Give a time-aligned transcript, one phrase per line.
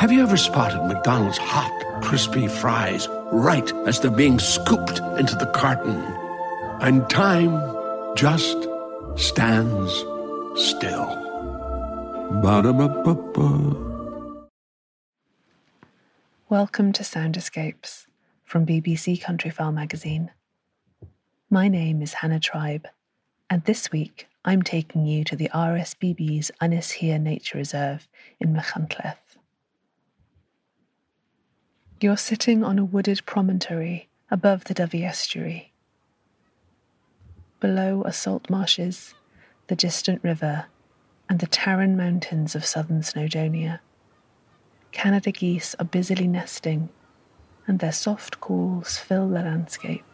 [0.00, 5.50] Have you ever spotted McDonald's hot, crispy fries right as they're being scooped into the
[5.52, 6.00] carton?
[6.80, 7.60] And time
[8.14, 8.68] just
[9.16, 9.92] stands
[10.54, 11.08] still.
[12.40, 14.46] Ba-da-ba-ba-ba.
[16.48, 18.06] Welcome to Sound Escapes
[18.44, 20.30] from BBC Countryfile magazine.
[21.50, 22.86] My name is Hannah Tribe,
[23.50, 28.06] and this week I'm taking you to the RSPB's Ynys Hir Nature Reserve
[28.38, 29.16] in Machynlleth.
[32.02, 35.74] You're sitting on a wooded promontory above the Dyfi estuary.
[37.60, 39.12] Below are salt marshes,
[39.66, 40.64] the distant river,
[41.28, 43.80] and the Tarren Mountains of southern Snowdonia.
[44.92, 46.88] Canada geese are busily nesting,
[47.66, 50.09] and their soft calls fill the landscape.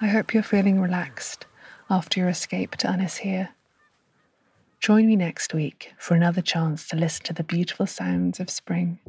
[0.00, 1.46] I hope you're feeling relaxed
[1.90, 3.48] after your escape to Ynys Hir.
[4.78, 9.00] Join me next week for another chance to listen to the beautiful sounds of spring.